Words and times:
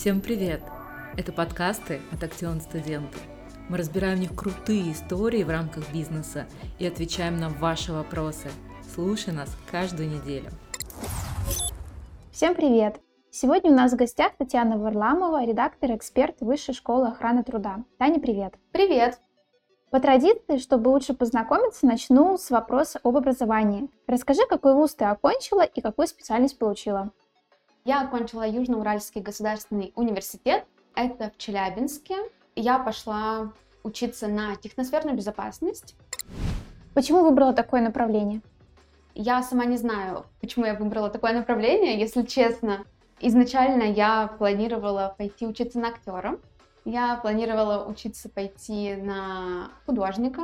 Всем 0.00 0.22
привет! 0.22 0.62
Это 1.18 1.30
подкасты 1.30 2.00
от 2.10 2.22
Актион 2.22 2.62
Студенты. 2.62 3.18
Мы 3.68 3.76
разбираем 3.76 4.16
в 4.16 4.20
них 4.20 4.34
крутые 4.34 4.92
истории 4.92 5.42
в 5.44 5.50
рамках 5.50 5.92
бизнеса 5.92 6.46
и 6.78 6.86
отвечаем 6.86 7.36
на 7.36 7.50
ваши 7.50 7.92
вопросы. 7.92 8.48
Слушай 8.94 9.34
нас 9.34 9.54
каждую 9.70 10.08
неделю. 10.08 10.48
Всем 12.32 12.54
привет! 12.54 12.98
Сегодня 13.30 13.72
у 13.72 13.74
нас 13.74 13.92
в 13.92 13.96
гостях 13.96 14.32
Татьяна 14.38 14.78
Варламова, 14.78 15.44
редактор-эксперт 15.44 16.40
Высшей 16.40 16.72
школы 16.72 17.08
охраны 17.08 17.44
труда. 17.44 17.84
Таня, 17.98 18.20
привет! 18.20 18.54
Привет! 18.72 19.20
По 19.90 20.00
традиции, 20.00 20.56
чтобы 20.56 20.88
лучше 20.88 21.12
познакомиться, 21.12 21.84
начну 21.84 22.38
с 22.38 22.48
вопроса 22.48 23.00
об 23.02 23.18
образовании. 23.18 23.90
Расскажи, 24.06 24.46
какой 24.48 24.72
вуз 24.72 24.94
ты 24.94 25.04
окончила 25.04 25.60
и 25.60 25.82
какую 25.82 26.06
специальность 26.06 26.58
получила. 26.58 27.12
Я 27.84 28.02
окончила 28.02 28.46
Южноуральский 28.46 29.22
государственный 29.22 29.92
университет, 29.96 30.66
это 30.94 31.30
в 31.30 31.38
Челябинске. 31.38 32.16
Я 32.54 32.78
пошла 32.78 33.52
учиться 33.82 34.28
на 34.28 34.54
техносферную 34.56 35.16
безопасность. 35.16 35.96
Почему 36.92 37.22
выбрала 37.22 37.54
такое 37.54 37.80
направление? 37.80 38.42
Я 39.14 39.42
сама 39.42 39.64
не 39.64 39.78
знаю, 39.78 40.26
почему 40.42 40.66
я 40.66 40.74
выбрала 40.74 41.08
такое 41.08 41.32
направление, 41.32 41.98
если 41.98 42.22
честно. 42.22 42.84
Изначально 43.18 43.84
я 43.84 44.26
планировала 44.26 45.14
пойти 45.16 45.46
учиться 45.46 45.78
на 45.78 45.88
актера, 45.88 46.38
я 46.84 47.16
планировала 47.16 47.86
учиться 47.86 48.28
пойти 48.28 48.94
на 48.94 49.70
художника. 49.86 50.42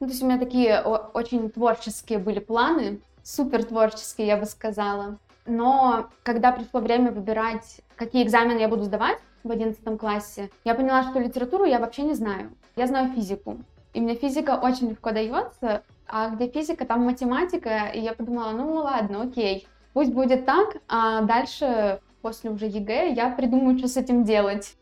Ну, 0.00 0.06
то 0.06 0.12
есть 0.12 0.22
у 0.22 0.26
меня 0.26 0.38
такие 0.38 0.80
очень 0.80 1.50
творческие 1.50 2.18
были 2.18 2.38
планы, 2.38 3.00
супер 3.22 3.64
творческие, 3.64 4.26
я 4.26 4.36
бы 4.38 4.46
сказала. 4.46 5.18
Но 5.48 6.10
когда 6.22 6.52
пришло 6.52 6.80
время 6.80 7.10
выбирать, 7.10 7.80
какие 7.96 8.22
экзамены 8.22 8.60
я 8.60 8.68
буду 8.68 8.84
сдавать 8.84 9.18
в 9.42 9.50
11 9.50 9.98
классе, 9.98 10.50
я 10.64 10.74
поняла, 10.74 11.02
что 11.04 11.18
литературу 11.18 11.64
я 11.64 11.78
вообще 11.78 12.02
не 12.02 12.14
знаю. 12.14 12.50
Я 12.76 12.86
знаю 12.86 13.12
физику. 13.14 13.56
И 13.94 14.00
мне 14.00 14.14
физика 14.14 14.60
очень 14.62 14.90
легко 14.90 15.10
дается, 15.10 15.82
а 16.06 16.28
где 16.28 16.48
физика, 16.48 16.84
там 16.84 17.04
математика, 17.04 17.86
и 17.94 18.00
я 18.00 18.12
подумала, 18.12 18.50
ну 18.50 18.74
ладно, 18.74 19.22
окей, 19.22 19.66
пусть 19.94 20.12
будет 20.12 20.44
так, 20.44 20.76
а 20.86 21.22
дальше, 21.22 22.00
после 22.20 22.50
уже 22.50 22.66
ЕГЭ, 22.66 23.14
я 23.14 23.30
придумаю, 23.30 23.78
что 23.78 23.88
с 23.88 23.96
этим 23.96 24.24
делать. 24.24 24.76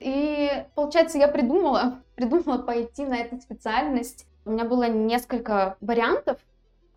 И, 0.00 0.50
получается, 0.74 1.18
я 1.18 1.28
придумала, 1.28 2.00
придумала 2.16 2.58
пойти 2.58 3.04
на 3.04 3.18
эту 3.18 3.40
специальность. 3.40 4.26
У 4.44 4.50
меня 4.50 4.64
было 4.64 4.88
несколько 4.88 5.76
вариантов. 5.80 6.38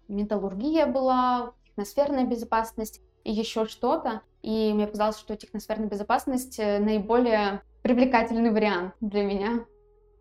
Металлургия 0.08 0.88
была, 0.88 1.54
техносферная 1.66 2.26
безопасность 2.26 3.02
и 3.24 3.32
еще 3.32 3.66
что-то. 3.66 4.22
И 4.42 4.74
мне 4.74 4.88
казалось, 4.88 5.18
что 5.18 5.36
техносферная 5.36 5.88
безопасность 5.88 6.60
э, 6.60 6.80
наиболее 6.80 7.62
привлекательный 7.82 8.52
вариант 8.52 8.94
для 9.02 9.24
меня. 9.24 9.66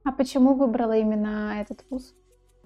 А 0.04 0.12
почему 0.12 0.54
выбрала 0.54 0.96
именно 0.96 1.60
этот 1.60 1.84
вуз? 1.90 2.14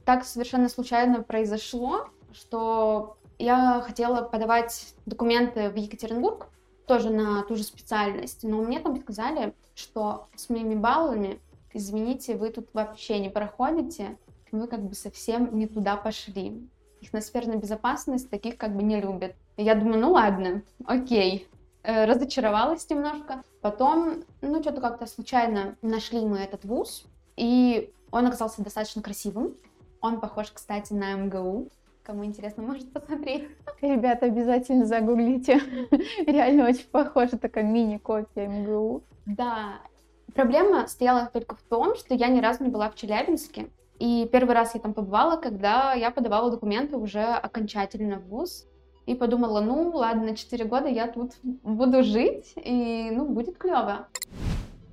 Так 0.04 0.24
совершенно 0.24 0.68
случайно 0.68 1.22
произошло, 1.22 2.08
что 2.32 3.16
я 3.38 3.82
хотела 3.86 4.22
подавать 4.22 4.94
документы 5.06 5.70
в 5.70 5.76
Екатеринбург, 5.76 6.48
тоже 6.86 7.10
на 7.10 7.42
ту 7.44 7.56
же 7.56 7.62
специальность, 7.62 8.44
но 8.44 8.60
мне 8.62 8.78
там 8.78 9.00
сказали, 9.00 9.54
что 9.74 10.28
с 10.36 10.50
моими 10.50 10.74
баллами, 10.74 11.40
извините, 11.72 12.36
вы 12.36 12.50
тут 12.50 12.68
вообще 12.74 13.18
не 13.18 13.30
проходите, 13.30 14.18
вы 14.52 14.68
как 14.68 14.82
бы 14.82 14.94
совсем 14.94 15.56
не 15.56 15.66
туда 15.66 15.96
пошли 15.96 16.68
техносферная 17.04 17.56
безопасность 17.56 18.30
таких 18.30 18.56
как 18.56 18.74
бы 18.74 18.82
не 18.82 19.00
любит. 19.00 19.36
Я 19.56 19.74
думаю, 19.74 20.00
ну 20.00 20.12
ладно, 20.12 20.62
окей. 20.86 21.48
Э, 21.82 22.06
разочаровалась 22.06 22.88
немножко. 22.88 23.42
Потом, 23.60 24.24
ну, 24.40 24.62
что-то 24.62 24.80
как-то 24.80 25.06
случайно 25.06 25.76
нашли 25.82 26.24
мы 26.24 26.38
этот 26.38 26.64
вуз, 26.64 27.04
и 27.36 27.92
он 28.10 28.26
оказался 28.26 28.62
достаточно 28.62 29.02
красивым. 29.02 29.54
Он 30.00 30.18
похож, 30.18 30.50
кстати, 30.50 30.94
на 30.94 31.12
МГУ. 31.14 31.68
Кому 32.02 32.24
интересно, 32.24 32.62
может 32.62 32.90
посмотреть. 32.92 33.48
Ребята, 33.80 34.26
обязательно 34.26 34.86
загуглите. 34.86 35.60
Реально 36.26 36.68
очень 36.68 36.86
похоже, 36.90 37.38
такая 37.38 37.64
мини-копия 37.64 38.46
МГУ. 38.46 39.02
Да. 39.26 39.80
Проблема 40.34 40.86
стояла 40.86 41.30
только 41.32 41.54
в 41.54 41.62
том, 41.62 41.96
что 41.96 42.14
я 42.14 42.28
ни 42.28 42.40
разу 42.40 42.64
не 42.64 42.70
была 42.70 42.90
в 42.90 42.94
Челябинске. 42.94 43.68
И 43.98 44.28
первый 44.32 44.54
раз 44.54 44.74
я 44.74 44.80
там 44.80 44.94
побывала, 44.94 45.36
когда 45.36 45.92
я 45.92 46.10
подавала 46.10 46.50
документы 46.50 46.96
уже 46.96 47.22
окончательно 47.22 48.18
в 48.18 48.28
ВУЗ. 48.28 48.66
И 49.06 49.14
подумала, 49.14 49.60
ну 49.60 49.90
ладно, 49.90 50.24
на 50.24 50.36
4 50.36 50.64
года 50.64 50.88
я 50.88 51.08
тут 51.08 51.32
буду 51.42 52.02
жить, 52.02 52.52
и 52.56 53.10
ну 53.12 53.26
будет 53.26 53.58
клево. 53.58 54.08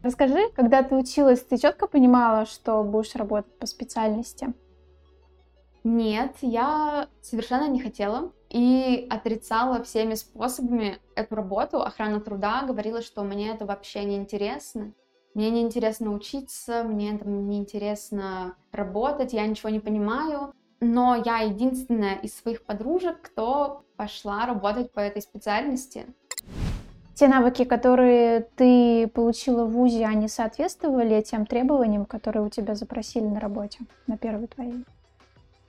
Расскажи, 0.04 0.50
когда 0.56 0.84
ты 0.84 0.96
училась, 0.96 1.42
ты 1.44 1.58
четко 1.58 1.88
понимала, 1.88 2.46
что 2.46 2.84
будешь 2.84 3.16
работать 3.16 3.58
по 3.60 3.68
специальности? 3.68 4.54
Нет, 5.84 6.36
я 6.42 7.08
совершенно 7.22 7.68
не 7.68 7.80
хотела 7.80 8.32
и 8.50 9.08
отрицала 9.10 9.82
всеми 9.84 10.16
способами 10.16 11.00
эту 11.16 11.36
работу. 11.36 11.82
Охрана 11.82 12.20
труда 12.20 12.64
говорила, 12.68 13.02
что 13.02 13.24
мне 13.24 13.50
это 13.50 13.66
вообще 13.66 14.04
не 14.04 14.18
интересно. 14.18 14.94
Мне 15.34 15.50
не 15.50 15.62
интересно 15.62 16.12
учиться, 16.12 16.84
мне 16.84 17.18
там 17.18 17.48
не 17.48 17.58
интересно 17.58 18.58
работать, 18.72 19.34
я 19.34 19.48
ничего 19.48 19.70
не 19.70 19.80
понимаю. 19.80 20.54
Но 20.82 21.16
я 21.16 21.40
единственная 21.40 22.16
из 22.16 22.36
своих 22.36 22.64
подружек, 22.64 23.22
кто 23.22 23.84
пошла 23.98 24.48
работать 24.48 24.92
по 24.92 25.00
этой 25.00 25.22
специальности. 25.22 26.08
Те 27.14 27.28
навыки, 27.28 27.66
которые 27.66 28.48
ты 28.56 29.08
получила 29.08 29.66
в 29.66 29.74
ВУЗе, 29.74 30.08
они 30.08 30.28
соответствовали 30.28 31.22
тем 31.22 31.46
требованиям, 31.46 32.06
которые 32.06 32.44
у 32.44 32.50
тебя 32.50 32.74
запросили 32.74 33.26
на 33.26 33.40
работе, 33.40 33.80
на 34.08 34.18
первой 34.18 34.48
твоей? 34.48 34.84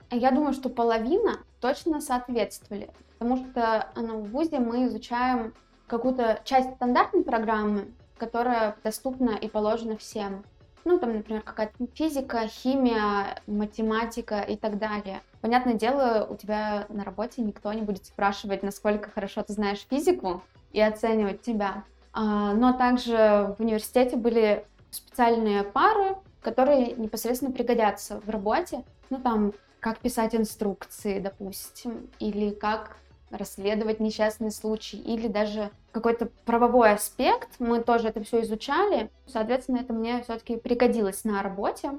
Я 0.09 0.31
думаю, 0.31 0.53
что 0.53 0.69
половина 0.69 1.39
точно 1.61 2.01
соответствовали, 2.01 2.89
потому 3.19 3.37
что 3.37 3.87
ну, 3.95 4.21
в 4.21 4.31
ВУЗе 4.31 4.59
мы 4.59 4.87
изучаем 4.87 5.53
какую-то 5.85 6.41
часть 6.43 6.73
стандартной 6.75 7.23
программы, 7.23 7.85
которая 8.17 8.75
доступна 8.83 9.31
и 9.31 9.47
положена 9.47 9.95
всем. 9.95 10.43
Ну, 10.85 10.99
там, 10.99 11.13
например, 11.13 11.41
какая-то 11.41 11.87
физика, 11.93 12.47
химия, 12.47 13.41
математика 13.47 14.41
и 14.41 14.57
так 14.57 14.77
далее. 14.77 15.21
Понятное 15.41 15.75
дело, 15.75 16.27
у 16.29 16.35
тебя 16.35 16.85
на 16.89 17.03
работе 17.03 17.41
никто 17.41 17.71
не 17.73 17.81
будет 17.81 18.05
спрашивать, 18.05 18.63
насколько 18.63 19.09
хорошо 19.09 19.43
ты 19.43 19.53
знаешь 19.53 19.85
физику 19.89 20.43
и 20.71 20.81
оценивать 20.81 21.41
тебя. 21.41 21.83
А, 22.11 22.53
но 22.53 22.73
также 22.73 23.55
в 23.57 23.61
университете 23.61 24.17
были 24.17 24.65
специальные 24.91 25.63
пары, 25.63 26.15
которые 26.41 26.93
непосредственно 26.93 27.51
пригодятся 27.51 28.19
в 28.19 28.29
работе. 28.29 28.83
Ну, 29.09 29.19
там, 29.19 29.53
как 29.79 29.99
писать 29.99 30.35
инструкции, 30.35 31.19
допустим, 31.19 32.09
или 32.19 32.51
как 32.51 32.97
расследовать 33.33 33.99
несчастный 33.99 34.51
случай, 34.51 34.97
или 34.97 35.27
даже 35.27 35.71
какой-то 35.91 36.29
правовой 36.45 36.91
аспект, 36.91 37.49
мы 37.59 37.81
тоже 37.81 38.07
это 38.07 38.23
все 38.23 38.41
изучали, 38.41 39.09
соответственно, 39.27 39.77
это 39.77 39.93
мне 39.93 40.21
все-таки 40.23 40.57
пригодилось 40.57 41.23
на 41.23 41.41
работе. 41.41 41.91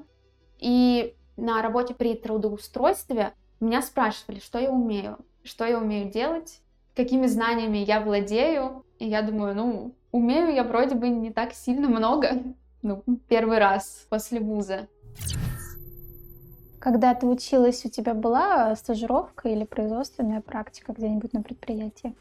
И 0.59 1.15
на 1.37 1.61
работе 1.63 1.95
при 1.95 2.15
трудоустройстве 2.15 3.33
меня 3.61 3.83
спрашивали, 3.83 4.39
что 4.39 4.59
я 4.59 4.71
умею, 4.71 5.19
что 5.43 5.67
я 5.67 5.79
умею 5.79 6.11
делать, 6.11 6.61
какими 6.95 7.27
знаниями 7.27 7.79
я 7.79 8.01
владею. 8.01 8.85
И 8.99 9.09
я 9.09 9.23
думаю, 9.23 9.55
ну, 9.55 9.95
умею 10.13 10.55
я 10.55 10.63
вроде 10.63 10.95
бы 10.95 11.09
не 11.09 11.33
так 11.33 11.53
сильно 11.53 11.89
много, 11.89 12.43
ну, 12.83 13.03
первый 13.29 13.59
раз 13.59 14.07
после 14.09 14.41
вуза. 14.41 14.89
Когда 16.85 17.15
ты 17.15 17.27
училась, 17.27 17.83
у 17.87 17.89
тебя 17.89 18.13
была 18.13 18.77
стажировка 18.77 19.49
или 19.49 19.65
производственная 19.65 20.43
практика 20.43 20.93
где-нибудь 20.93 21.33
на 21.33 21.43
предприятии? 21.43 22.15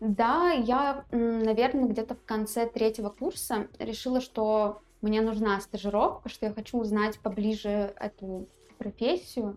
Да, 0.00 0.50
я, 0.50 1.06
наверное, 1.10 1.88
где-то 1.88 2.16
в 2.16 2.24
конце 2.26 2.66
третьего 2.66 3.08
курса 3.08 3.68
решила, 3.78 4.20
что 4.20 4.82
мне 5.00 5.22
нужна 5.22 5.58
стажировка, 5.60 6.28
что 6.28 6.44
я 6.44 6.52
хочу 6.52 6.76
узнать 6.76 7.18
поближе 7.20 7.94
эту 7.98 8.46
профессию. 8.76 9.56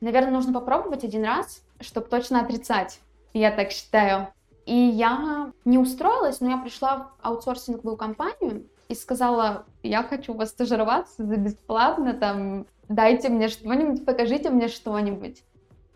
Наверное, 0.00 0.30
нужно 0.30 0.52
попробовать 0.52 1.02
один 1.02 1.24
раз, 1.24 1.64
чтобы 1.80 2.06
точно 2.06 2.42
отрицать. 2.42 3.00
Я 3.34 3.50
так 3.50 3.72
считаю. 3.72 4.28
И 4.64 4.76
я 4.76 5.52
не 5.64 5.76
устроилась, 5.76 6.40
но 6.40 6.50
я 6.50 6.58
пришла 6.58 6.98
в 6.98 7.26
аутсорсинговую 7.26 7.96
компанию 7.96 8.68
и 8.88 8.94
сказала, 8.94 9.66
я 9.82 10.02
хочу 10.02 10.32
вас 10.34 10.50
стажироваться 10.50 11.24
за 11.24 11.36
бесплатно, 11.36 12.14
там, 12.14 12.66
дайте 12.88 13.28
мне 13.28 13.48
что-нибудь, 13.48 14.04
покажите 14.04 14.50
мне 14.50 14.68
что-нибудь. 14.68 15.44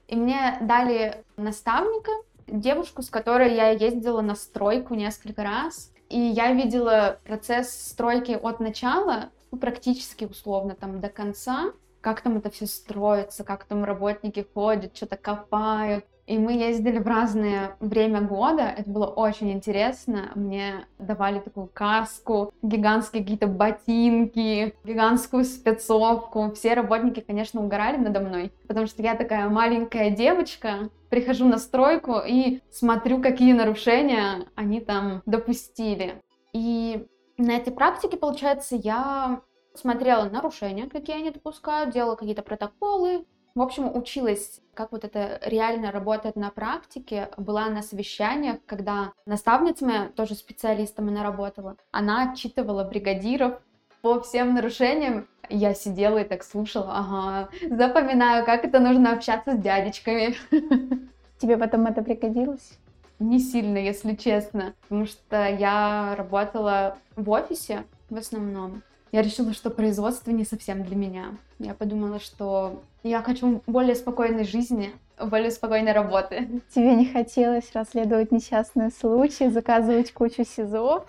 И 0.09 0.17
мне 0.17 0.59
дали 0.61 1.25
наставника, 1.37 2.13
девушку, 2.47 3.03
с 3.03 3.09
которой 3.09 3.55
я 3.55 3.71
ездила 3.71 4.21
на 4.21 4.35
стройку 4.35 4.95
несколько 4.95 5.43
раз, 5.43 5.91
и 6.11 6.19
я 6.19 6.53
видела 6.53 7.19
процесс 7.25 7.71
стройки 7.71 8.39
от 8.41 8.61
начала, 8.61 9.31
ну, 9.51 9.59
практически 9.59 10.25
условно 10.25 10.75
там 10.75 11.01
до 11.01 11.09
конца, 11.09 11.73
как 12.03 12.21
там 12.21 12.37
это 12.37 12.51
все 12.51 12.67
строится, 12.67 13.45
как 13.45 13.65
там 13.65 13.85
работники 13.85 14.47
ходят, 14.55 14.95
что-то 14.95 15.17
копают. 15.17 16.05
И 16.27 16.39
мы 16.39 16.53
ездили 16.53 16.99
в 16.99 17.07
разное 17.07 17.77
время 17.81 18.21
года. 18.21 18.63
Это 18.63 18.89
было 18.89 19.07
очень 19.07 19.51
интересно. 19.53 20.31
Мне 20.35 20.87
давали 20.99 21.41
такую 21.41 21.69
каску, 21.73 22.53
гигантские 22.63 23.23
какие-то 23.23 23.49
ботинки, 23.49 24.75
гигантскую 24.85 25.45
спецовку. 25.45 26.53
Все 26.53 26.75
работники, 26.75 27.21
конечно, 27.21 27.63
угорали 27.63 27.97
надо 27.97 28.21
мной, 28.21 28.53
потому 28.69 28.87
что 28.87 29.03
я 29.03 29.15
такая 29.15 29.49
маленькая 29.49 30.11
девочка, 30.11 30.91
прихожу 31.11 31.47
на 31.47 31.59
стройку 31.59 32.21
и 32.27 32.61
смотрю, 32.71 33.21
какие 33.21 33.53
нарушения 33.53 34.47
они 34.55 34.81
там 34.81 35.23
допустили. 35.27 36.23
И 36.53 37.07
на 37.37 37.53
этой 37.53 37.73
практике, 37.73 38.17
получается, 38.17 38.77
я 38.77 39.43
смотрела 39.75 40.29
нарушения, 40.29 40.87
какие 40.87 41.17
они 41.17 41.31
допускают, 41.31 41.93
делала 41.93 42.15
какие-то 42.15 42.43
протоколы, 42.43 43.25
в 43.55 43.61
общем, 43.61 43.95
училась, 43.95 44.61
как 44.75 44.93
вот 44.93 45.05
это 45.05 45.41
реально 45.45 45.93
работает 45.93 46.37
на 46.37 46.51
практике. 46.51 47.29
Была 47.37 47.69
на 47.69 47.83
совещаниях, 47.83 48.59
когда 48.67 49.13
наставница 49.27 49.85
моя, 49.85 50.09
тоже 50.09 50.35
специалистом 50.35 51.09
она 51.09 51.23
работала, 51.23 51.77
она 51.91 52.31
отчитывала 52.31 52.85
бригадиров 52.85 53.61
по 54.01 54.21
всем 54.21 54.55
нарушениям. 54.55 55.29
Я 55.49 55.75
сидела 55.75 56.19
и 56.19 56.25
так 56.25 56.43
слушала, 56.45 56.93
ага, 56.97 57.49
запоминаю, 57.69 58.45
как 58.47 58.65
это 58.65 58.81
нужно 58.81 59.13
общаться 59.13 59.57
с 59.57 59.59
дядечками. 59.59 60.35
Тебе 61.39 61.57
потом 61.59 61.87
это 61.87 62.03
пригодилось? 62.03 62.79
Не 63.19 63.39
сильно, 63.39 63.79
если 63.79 64.15
честно, 64.15 64.75
потому 64.83 65.07
что 65.07 65.47
я 65.47 66.15
работала 66.17 66.99
в 67.17 67.29
офисе 67.31 67.85
в 68.11 68.17
основном. 68.17 68.83
Я 69.13 69.23
решила, 69.23 69.53
что 69.53 69.71
производство 69.71 70.31
не 70.31 70.45
совсем 70.45 70.83
для 70.85 70.97
меня. 70.97 71.37
Я 71.59 71.75
подумала, 71.75 72.19
что 72.19 72.83
я 73.03 73.23
хочу 73.23 73.63
более 73.67 73.95
спокойной 73.95 74.45
жизни, 74.45 74.93
более 75.19 75.51
спокойной 75.51 75.93
работы. 75.93 76.63
Тебе 76.75 76.95
не 76.95 77.07
хотелось 77.07 77.71
расследовать 77.73 78.33
несчастные 78.33 78.91
случаи, 78.91 79.49
заказывать 79.49 80.13
кучу 80.13 80.45
СИЗО? 80.45 81.05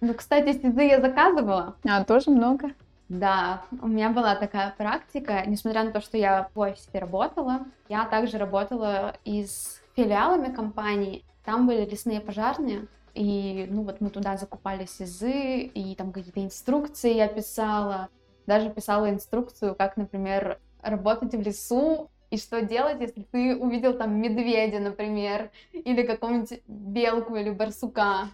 Ну, 0.00 0.14
кстати, 0.14 0.52
СИЗы 0.52 0.82
я 0.82 1.00
заказывала. 1.00 1.76
А, 1.84 2.04
тоже 2.04 2.30
много? 2.30 2.70
Да, 3.08 3.62
у 3.82 3.86
меня 3.86 4.10
была 4.10 4.34
такая 4.34 4.74
практика, 4.76 5.42
несмотря 5.46 5.84
на 5.84 5.92
то, 5.92 6.00
что 6.00 6.16
я 6.16 6.48
в 6.54 6.58
офисе 6.58 6.98
работала, 6.98 7.60
я 7.88 8.06
также 8.06 8.38
работала 8.38 9.16
и 9.24 9.44
с 9.44 9.80
филиалами 9.94 10.52
компаний, 10.52 11.24
там 11.44 11.66
были 11.66 11.84
лесные 11.84 12.20
пожарные, 12.20 12.86
и, 13.14 13.66
ну, 13.70 13.82
вот 13.82 14.00
мы 14.00 14.10
туда 14.10 14.36
закупали 14.36 14.86
СИЗы, 14.86 15.60
и 15.62 15.94
там 15.94 16.12
какие-то 16.12 16.44
инструкции 16.44 17.14
я 17.14 17.28
писала, 17.28 18.08
даже 18.46 18.70
писала 18.70 19.10
инструкцию, 19.10 19.74
как, 19.74 19.96
например, 19.96 20.58
работать 20.84 21.34
в 21.34 21.40
лесу, 21.40 22.10
и 22.30 22.36
что 22.36 22.62
делать, 22.62 23.00
если 23.00 23.22
ты 23.22 23.56
увидел 23.56 23.96
там 23.96 24.20
медведя, 24.20 24.80
например, 24.80 25.50
или 25.72 26.02
какого-нибудь 26.02 26.62
белку 26.66 27.36
или 27.36 27.50
барсука. 27.50 28.28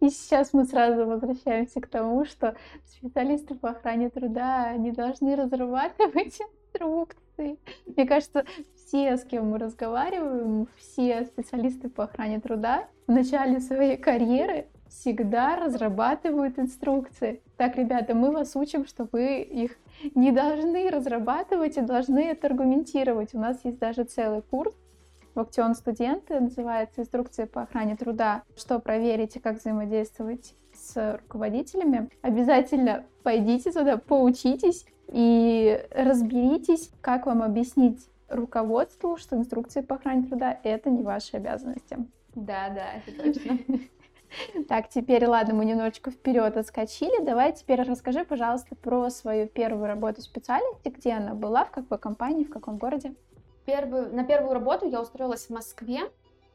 И 0.00 0.10
сейчас 0.10 0.52
мы 0.52 0.64
сразу 0.64 1.06
возвращаемся 1.06 1.80
к 1.80 1.86
тому, 1.86 2.24
что 2.24 2.54
специалисты 2.84 3.54
по 3.54 3.70
охране 3.70 4.10
труда 4.10 4.76
не 4.76 4.90
должны 4.90 5.36
разрабатывать 5.36 6.38
инструкции. 6.74 7.58
Мне 7.86 8.06
кажется, 8.06 8.44
все, 8.74 9.16
с 9.16 9.24
кем 9.24 9.50
мы 9.50 9.58
разговариваем, 9.58 10.68
все 10.76 11.24
специалисты 11.24 11.88
по 11.88 12.04
охране 12.04 12.40
труда 12.40 12.88
в 13.06 13.12
начале 13.12 13.60
своей 13.60 13.96
карьеры 13.96 14.66
всегда 14.88 15.56
разрабатывают 15.56 16.58
инструкции. 16.58 17.42
Так, 17.56 17.76
ребята, 17.76 18.14
мы 18.14 18.30
вас 18.30 18.54
учим, 18.56 18.86
что 18.86 19.08
вы 19.10 19.40
их 19.40 19.76
не 20.14 20.32
должны 20.32 20.90
разрабатывать 20.90 21.76
и 21.76 21.82
должны 21.82 22.20
это 22.20 22.46
аргументировать. 22.46 23.34
У 23.34 23.38
нас 23.38 23.64
есть 23.64 23.78
даже 23.78 24.04
целый 24.04 24.42
курс 24.42 24.74
в 25.34 25.40
Актион 25.40 25.74
студенты, 25.74 26.40
называется 26.40 27.02
«Инструкция 27.02 27.46
по 27.46 27.62
охране 27.62 27.96
труда», 27.96 28.42
что 28.56 28.78
проверить 28.78 29.36
и 29.36 29.38
как 29.38 29.58
взаимодействовать 29.58 30.54
с 30.74 31.18
руководителями. 31.22 32.08
Обязательно 32.22 33.04
пойдите 33.22 33.70
туда, 33.70 33.98
поучитесь 33.98 34.86
и 35.08 35.78
разберитесь, 35.90 36.90
как 37.00 37.26
вам 37.26 37.42
объяснить 37.42 38.08
руководству, 38.28 39.16
что 39.16 39.36
инструкции 39.36 39.82
по 39.82 39.96
охране 39.96 40.26
труда— 40.26 40.58
это 40.64 40.90
не 40.90 41.02
ваши 41.02 41.36
обязанности. 41.36 41.98
Да, 42.34 42.70
да, 42.70 42.86
это 43.06 43.22
точно. 43.22 43.58
Так, 44.68 44.88
теперь, 44.88 45.26
ладно, 45.26 45.54
мы 45.54 45.64
немножечко 45.64 46.10
вперед 46.10 46.56
отскочили. 46.56 47.24
Давай 47.24 47.52
теперь 47.52 47.82
расскажи, 47.82 48.24
пожалуйста, 48.24 48.74
про 48.74 49.10
свою 49.10 49.48
первую 49.48 49.86
работу 49.86 50.20
специальности, 50.22 50.88
где 50.88 51.12
она 51.12 51.34
была, 51.34 51.64
в 51.64 51.70
какой 51.70 51.98
компании, 51.98 52.44
в 52.44 52.50
каком 52.50 52.78
городе. 52.78 53.14
Первую, 53.64 54.14
на 54.14 54.24
первую 54.24 54.54
работу 54.54 54.88
я 54.88 55.00
устроилась 55.00 55.46
в 55.46 55.50
Москве. 55.50 56.10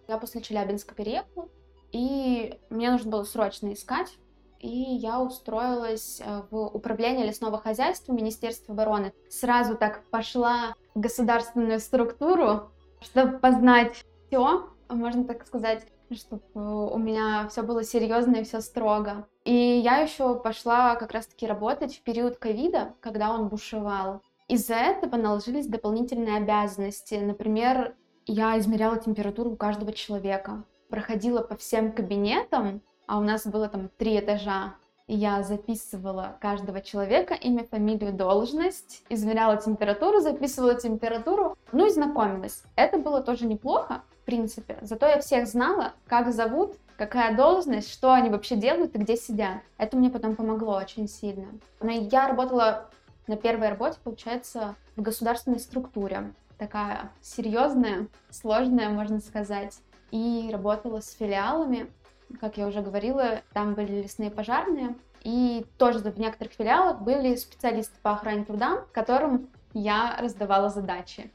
Я 0.07 0.17
после 0.17 0.41
Челябинска 0.41 0.95
переехала, 0.95 1.47
и 1.91 2.59
мне 2.69 2.91
нужно 2.91 3.11
было 3.11 3.23
срочно 3.23 3.73
искать. 3.73 4.17
И 4.59 4.69
я 4.69 5.19
устроилась 5.19 6.21
э, 6.23 6.43
в 6.51 6.67
управление 6.67 7.25
лесного 7.25 7.57
хозяйства 7.57 8.13
Министерства 8.13 8.75
обороны. 8.75 9.11
Сразу 9.27 9.75
так 9.75 10.03
пошла 10.11 10.75
в 10.93 10.99
государственную 10.99 11.79
структуру, 11.79 12.71
чтобы 12.99 13.39
познать 13.39 14.05
все, 14.27 14.69
можно 14.87 15.23
так 15.23 15.47
сказать, 15.47 15.87
чтобы 16.15 16.91
у 16.91 16.97
меня 16.97 17.47
все 17.49 17.63
было 17.63 17.83
серьезно 17.83 18.37
и 18.37 18.43
все 18.43 18.61
строго. 18.61 19.27
И 19.45 19.53
я 19.53 19.97
еще 19.97 20.39
пошла 20.39 20.95
как 20.95 21.11
раз-таки 21.11 21.47
работать 21.47 21.95
в 21.95 22.03
период 22.03 22.37
ковида, 22.37 22.93
когда 23.01 23.31
он 23.31 23.47
бушевал. 23.47 24.21
Из-за 24.47 24.75
этого 24.75 25.15
наложились 25.15 25.67
дополнительные 25.67 26.37
обязанности. 26.37 27.15
Например, 27.15 27.95
я 28.25 28.57
измеряла 28.59 28.97
температуру 28.97 29.51
у 29.51 29.55
каждого 29.55 29.93
человека, 29.93 30.63
проходила 30.89 31.41
по 31.41 31.55
всем 31.55 31.91
кабинетам, 31.91 32.81
а 33.07 33.17
у 33.17 33.21
нас 33.21 33.47
было 33.47 33.67
там 33.67 33.89
три 33.97 34.19
этажа, 34.19 34.75
я 35.13 35.43
записывала 35.43 36.37
каждого 36.39 36.79
человека, 36.79 37.33
имя, 37.33 37.65
фамилию, 37.65 38.13
должность, 38.13 39.03
измеряла 39.09 39.57
температуру, 39.57 40.21
записывала 40.21 40.75
температуру, 40.75 41.57
ну 41.73 41.85
и 41.85 41.89
знакомилась. 41.89 42.63
Это 42.77 42.97
было 42.97 43.21
тоже 43.21 43.45
неплохо, 43.45 44.03
принципе. 44.31 44.77
Зато 44.81 45.07
я 45.07 45.19
всех 45.19 45.45
знала, 45.45 45.91
как 46.07 46.31
зовут, 46.31 46.77
какая 46.95 47.35
должность, 47.35 47.91
что 47.91 48.13
они 48.13 48.29
вообще 48.29 48.55
делают 48.55 48.95
и 48.95 48.97
где 48.97 49.17
сидят. 49.17 49.57
Это 49.77 49.97
мне 49.97 50.09
потом 50.09 50.37
помогло 50.37 50.77
очень 50.77 51.09
сильно. 51.09 51.47
Но 51.81 51.91
я 51.91 52.29
работала 52.29 52.89
на 53.27 53.35
первой 53.35 53.67
работе, 53.67 53.97
получается, 54.01 54.75
в 54.95 55.01
государственной 55.01 55.59
структуре. 55.59 56.31
Такая 56.57 57.11
серьезная, 57.21 58.07
сложная, 58.29 58.87
можно 58.87 59.19
сказать. 59.19 59.77
И 60.11 60.49
работала 60.49 61.01
с 61.01 61.11
филиалами. 61.11 61.91
Как 62.39 62.55
я 62.55 62.67
уже 62.67 62.81
говорила, 62.81 63.41
там 63.51 63.73
были 63.73 64.03
лесные 64.03 64.31
пожарные. 64.31 64.95
И 65.23 65.65
тоже 65.77 65.99
в 65.99 66.17
некоторых 66.17 66.53
филиалах 66.53 67.01
были 67.01 67.35
специалисты 67.35 67.95
по 68.01 68.13
охране 68.13 68.45
труда, 68.45 68.85
которым 68.93 69.49
я 69.73 70.15
раздавала 70.21 70.69
задачи. 70.69 71.29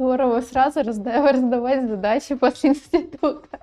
Здорово, 0.00 0.40
сразу 0.40 0.82
раздавать, 0.82 1.34
раздавать 1.34 1.86
задачи 1.86 2.34
после 2.34 2.70
института. 2.70 3.60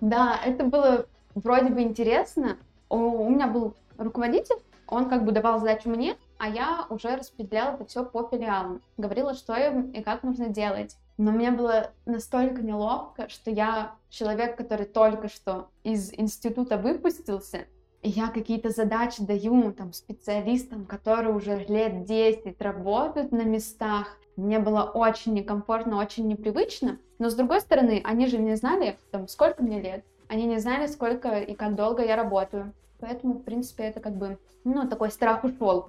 Да, 0.00 0.40
это 0.42 0.64
было 0.64 1.04
вроде 1.34 1.68
бы 1.74 1.82
интересно. 1.82 2.56
У, 2.88 3.28
меня 3.28 3.48
был 3.48 3.74
руководитель, 3.98 4.56
он 4.86 5.10
как 5.10 5.26
бы 5.26 5.32
давал 5.32 5.60
задачу 5.60 5.90
мне, 5.90 6.16
а 6.38 6.48
я 6.48 6.86
уже 6.88 7.14
распределяла 7.16 7.74
это 7.74 7.84
все 7.84 8.02
по 8.02 8.26
филиалам. 8.26 8.80
Говорила, 8.96 9.34
что 9.34 9.54
им 9.56 9.90
и 9.90 10.02
как 10.02 10.22
нужно 10.22 10.48
делать. 10.48 10.96
Но 11.18 11.32
мне 11.32 11.50
было 11.50 11.90
настолько 12.06 12.62
неловко, 12.62 13.28
что 13.28 13.50
я 13.50 13.92
человек, 14.08 14.56
который 14.56 14.86
только 14.86 15.28
что 15.28 15.68
из 15.82 16.14
института 16.14 16.78
выпустился, 16.78 17.66
я 18.08 18.28
какие-то 18.28 18.70
задачи 18.70 19.22
даю 19.22 19.72
там 19.72 19.92
специалистам, 19.92 20.84
которые 20.84 21.34
уже 21.34 21.64
лет 21.64 22.04
10 22.04 22.60
работают 22.60 23.32
на 23.32 23.42
местах, 23.42 24.18
мне 24.36 24.58
было 24.58 24.82
очень 24.82 25.34
некомфортно, 25.34 25.98
очень 25.98 26.26
непривычно. 26.26 26.98
Но 27.18 27.30
с 27.30 27.34
другой 27.34 27.60
стороны, 27.60 28.00
они 28.04 28.26
же 28.26 28.38
не 28.38 28.56
знали, 28.56 28.98
там, 29.10 29.28
сколько 29.28 29.62
мне 29.62 29.80
лет. 29.80 30.04
Они 30.28 30.44
не 30.44 30.58
знали, 30.58 30.86
сколько 30.86 31.38
и 31.38 31.54
как 31.54 31.76
долго 31.76 32.04
я 32.04 32.16
работаю. 32.16 32.72
Поэтому, 32.98 33.34
в 33.34 33.42
принципе, 33.42 33.84
это 33.84 34.00
как 34.00 34.16
бы, 34.16 34.38
ну, 34.64 34.88
такой 34.88 35.10
страх 35.10 35.44
ушел. 35.44 35.88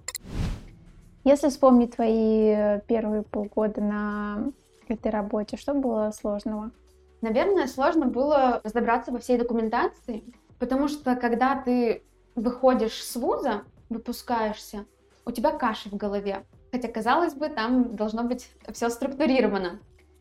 Если 1.24 1.50
вспомнить 1.50 1.95
твои 1.95 2.79
первые 2.88 3.24
полгода 3.24 3.81
на 3.81 4.51
этой 4.88 5.12
работе, 5.12 5.57
что 5.57 5.74
было 5.74 6.12
сложного? 6.12 6.69
Наверное, 7.22 7.65
сложно 7.65 8.05
было 8.05 8.62
разобраться 8.63 9.12
во 9.12 9.17
всей 9.17 9.39
документации, 9.39 10.24
потому 10.59 10.88
что 10.88 11.15
когда 11.15 11.55
ты 11.55 12.03
выходишь 12.35 13.03
с 13.03 13.15
вуза, 13.15 13.63
выпускаешься, 13.89 14.85
у 15.25 15.31
тебя 15.31 15.51
каша 15.51 15.89
в 15.89 15.95
голове. 15.95 16.45
Хотя, 16.71 16.88
казалось 16.88 17.33
бы, 17.33 17.50
там 17.50 17.95
должно 17.95 18.24
быть 18.24 18.50
все 18.71 18.89
структурировано. 18.89 19.79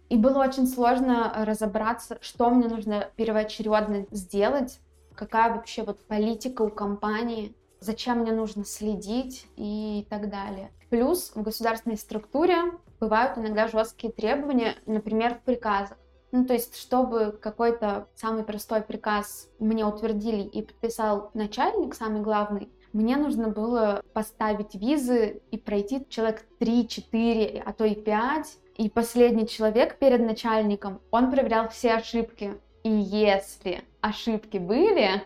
И 0.08 0.16
было 0.16 0.44
очень 0.44 0.66
сложно 0.66 1.32
разобраться, 1.44 2.18
что 2.20 2.50
мне 2.50 2.68
нужно 2.68 3.10
первоочередно 3.16 4.06
сделать, 4.10 4.78
какая 5.14 5.54
вообще 5.54 5.82
вот 5.82 6.04
политика 6.06 6.62
у 6.62 6.70
компании, 6.70 7.54
зачем 7.80 8.18
мне 8.20 8.32
нужно 8.32 8.64
следить 8.64 9.46
и 9.56 10.06
так 10.10 10.30
далее. 10.30 10.70
Плюс 10.90 11.32
в 11.34 11.42
государственной 11.42 11.96
структуре 11.96 12.56
бывают 13.00 13.36
иногда 13.38 13.66
жесткие 13.68 14.12
требования, 14.12 14.76
например, 14.86 15.34
в 15.34 15.40
приказах. 15.40 15.98
Ну, 16.34 16.44
то 16.44 16.52
есть, 16.52 16.76
чтобы 16.76 17.38
какой-то 17.40 18.08
самый 18.16 18.42
простой 18.42 18.82
приказ 18.82 19.48
мне 19.60 19.86
утвердили 19.86 20.42
и 20.42 20.62
подписал 20.62 21.30
начальник, 21.32 21.94
самый 21.94 22.22
главный, 22.22 22.68
мне 22.92 23.16
нужно 23.16 23.50
было 23.50 24.02
поставить 24.14 24.74
визы 24.74 25.42
и 25.52 25.58
пройти 25.58 26.04
человек 26.08 26.44
3-4, 26.58 27.62
а 27.64 27.72
то 27.72 27.84
и 27.84 27.94
5. 27.94 28.58
И 28.78 28.90
последний 28.90 29.46
человек 29.46 29.96
перед 30.00 30.26
начальником, 30.26 31.00
он 31.12 31.30
проверял 31.30 31.68
все 31.68 31.92
ошибки. 31.92 32.54
И 32.82 32.90
если 32.90 33.84
ошибки 34.00 34.56
были, 34.58 35.22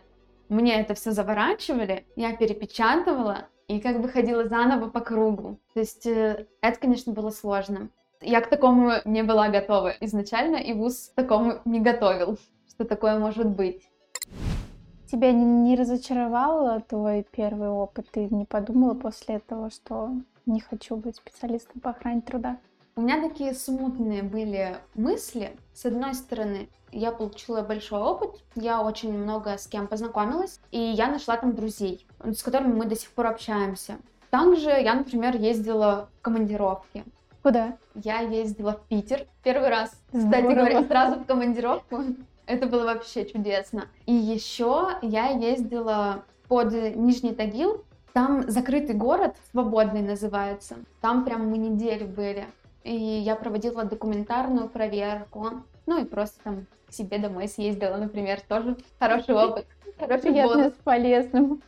мне 0.50 0.78
это 0.78 0.92
все 0.92 1.12
заворачивали, 1.12 2.04
я 2.16 2.36
перепечатывала 2.36 3.48
и 3.66 3.80
как 3.80 4.02
бы 4.02 4.10
ходила 4.10 4.46
заново 4.46 4.90
по 4.90 5.00
кругу. 5.00 5.58
То 5.72 5.80
есть 5.80 6.06
э, 6.06 6.46
это, 6.60 6.78
конечно, 6.78 7.14
было 7.14 7.30
сложно. 7.30 7.88
Я 8.20 8.40
к 8.40 8.50
такому 8.50 8.92
не 9.04 9.22
была 9.22 9.48
готова 9.48 9.90
изначально, 10.00 10.56
и 10.56 10.72
ВУЗ 10.72 11.12
к 11.12 11.14
такому 11.14 11.60
не 11.64 11.80
готовил, 11.80 12.38
что 12.68 12.84
такое 12.84 13.18
может 13.18 13.46
быть. 13.46 13.88
Тебя 15.10 15.32
не, 15.32 15.44
не 15.44 15.76
разочаровал 15.76 16.80
твой 16.82 17.24
первый 17.30 17.68
опыт? 17.68 18.06
Ты 18.10 18.28
не 18.30 18.44
подумала 18.44 18.94
после 18.94 19.36
этого, 19.36 19.70
что 19.70 20.10
не 20.46 20.60
хочу 20.60 20.96
быть 20.96 21.16
специалистом 21.16 21.80
по 21.80 21.90
охране 21.90 22.20
труда? 22.20 22.58
У 22.96 23.02
меня 23.02 23.22
такие 23.22 23.54
смутные 23.54 24.24
были 24.24 24.76
мысли. 24.94 25.56
С 25.72 25.86
одной 25.86 26.14
стороны, 26.14 26.68
я 26.90 27.12
получила 27.12 27.62
большой 27.62 28.00
опыт, 28.00 28.30
я 28.56 28.82
очень 28.82 29.16
много 29.16 29.56
с 29.56 29.68
кем 29.68 29.86
познакомилась, 29.86 30.60
и 30.72 30.80
я 30.80 31.06
нашла 31.06 31.36
там 31.36 31.54
друзей, 31.54 32.04
с 32.24 32.42
которыми 32.42 32.74
мы 32.74 32.86
до 32.86 32.96
сих 32.96 33.10
пор 33.10 33.28
общаемся. 33.28 33.98
Также 34.30 34.70
я, 34.70 34.94
например, 34.94 35.36
ездила 35.36 36.08
в 36.18 36.22
командировки. 36.22 37.04
Куда? 37.42 37.76
Я 37.94 38.20
ездила 38.20 38.72
в 38.72 38.82
Питер 38.88 39.26
первый 39.42 39.68
раз. 39.68 39.90
Кстати 40.12 40.42
говоря, 40.42 40.84
сразу 40.84 41.20
в 41.20 41.26
командировку. 41.26 42.02
Это 42.46 42.66
было 42.66 42.84
вообще 42.84 43.26
чудесно. 43.26 43.88
И 44.06 44.12
еще 44.12 44.96
я 45.02 45.28
ездила 45.28 46.24
под 46.48 46.72
Нижний 46.72 47.34
Тагил. 47.34 47.84
Там 48.12 48.50
закрытый 48.50 48.94
город, 48.94 49.36
свободный 49.50 50.02
называется. 50.02 50.76
Там 51.00 51.24
прям 51.24 51.48
мы 51.48 51.58
неделю 51.58 52.06
были. 52.06 52.46
И 52.82 52.94
я 52.94 53.36
проводила 53.36 53.84
документарную 53.84 54.68
проверку. 54.68 55.62
Ну 55.86 56.00
и 56.00 56.04
просто 56.04 56.42
там 56.42 56.66
к 56.88 56.92
себе 56.92 57.18
домой 57.18 57.48
съездила, 57.48 57.96
например, 57.96 58.40
тоже 58.48 58.76
хороший 58.98 59.34
опыт. 59.34 59.66
Хороший 59.98 60.22
Приятно 60.22 60.70
с 60.70 60.74
полезным. 60.84 61.62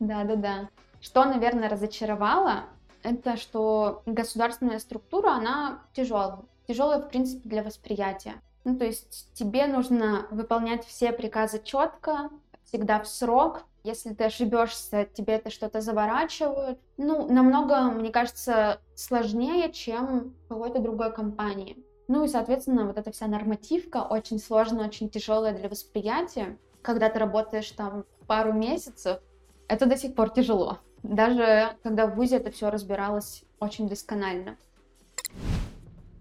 Да-да-да. 0.00 0.68
Что, 1.00 1.24
наверное, 1.24 1.68
разочаровало, 1.68 2.64
это 3.04 3.36
что 3.36 4.02
государственная 4.06 4.78
структура, 4.80 5.30
она 5.30 5.82
тяжелая. 5.92 6.40
Тяжелая, 6.66 6.98
в 6.98 7.08
принципе, 7.08 7.48
для 7.48 7.62
восприятия. 7.62 8.34
Ну, 8.64 8.76
то 8.78 8.84
есть 8.86 9.28
тебе 9.34 9.66
нужно 9.66 10.26
выполнять 10.30 10.84
все 10.86 11.12
приказы 11.12 11.60
четко, 11.62 12.30
всегда 12.64 12.98
в 13.00 13.06
срок. 13.06 13.64
Если 13.82 14.14
ты 14.14 14.24
ошибешься, 14.24 15.06
тебе 15.12 15.34
это 15.34 15.50
что-то 15.50 15.82
заворачивают. 15.82 16.78
Ну, 16.96 17.28
намного, 17.30 17.82
мне 17.90 18.10
кажется, 18.10 18.80
сложнее, 18.94 19.70
чем 19.70 20.34
в 20.46 20.48
какой-то 20.48 20.78
другой 20.78 21.12
компании. 21.12 21.84
Ну 22.08 22.24
и, 22.24 22.28
соответственно, 22.28 22.86
вот 22.86 22.96
эта 22.96 23.12
вся 23.12 23.26
нормативка 23.26 24.02
очень 24.02 24.38
сложная, 24.38 24.86
очень 24.86 25.10
тяжелая 25.10 25.54
для 25.54 25.68
восприятия. 25.68 26.58
Когда 26.80 27.10
ты 27.10 27.18
работаешь 27.18 27.70
там 27.70 28.04
пару 28.26 28.54
месяцев, 28.54 29.20
это 29.68 29.84
до 29.84 29.96
сих 29.98 30.14
пор 30.14 30.30
тяжело. 30.30 30.78
Даже 31.04 31.76
когда 31.82 32.06
в 32.06 32.14
ВУЗе 32.14 32.38
это 32.38 32.50
все 32.50 32.70
разбиралось 32.70 33.44
очень 33.60 33.88
досконально. 33.88 34.56